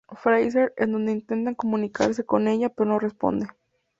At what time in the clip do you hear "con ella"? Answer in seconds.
2.25-2.69